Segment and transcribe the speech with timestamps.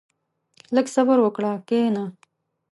[0.75, 2.03] •لږ صبر وکړه، کښېنه.